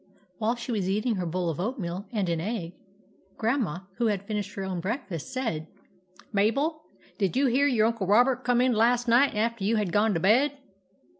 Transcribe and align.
While 0.39 0.55
she 0.55 0.71
was 0.71 0.89
eating 0.89 1.17
her 1.17 1.27
bowl 1.27 1.51
of 1.51 1.59
oat 1.59 1.77
meal 1.77 2.07
and 2.11 2.27
an 2.27 2.39
tgg 2.39 2.71
y 2.71 2.73
Grandma, 3.37 3.81
who 3.97 4.07
had 4.07 4.25
fin 4.25 4.37
ished 4.37 4.55
her 4.55 4.63
own 4.63 4.79
breakfast, 4.81 5.31
said:—" 5.31 5.67
Mabel, 6.33 6.81
did 7.19 7.35
you 7.37 7.45
hear 7.45 7.67
your 7.67 7.85
Uncle 7.85 8.07
Robert 8.07 8.43
come 8.43 8.61
in 8.61 8.73
last 8.73 9.07
night 9.07 9.35
after 9.35 9.63
you 9.63 9.75
had 9.75 9.91
gone 9.93 10.15
to 10.15 10.19
bed 10.19 10.57